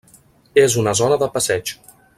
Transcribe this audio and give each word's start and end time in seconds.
És 0.61 0.77
una 0.85 0.95
zona 1.01 1.21
de 1.25 1.31
passeig. 1.37 1.77